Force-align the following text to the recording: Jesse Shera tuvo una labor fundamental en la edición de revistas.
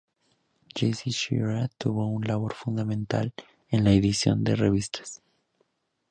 Jesse 0.75 1.11
Shera 1.11 1.69
tuvo 1.77 2.07
una 2.07 2.29
labor 2.29 2.55
fundamental 2.55 3.35
en 3.69 3.83
la 3.83 3.91
edición 3.91 4.43
de 4.43 4.55
revistas. 4.55 5.21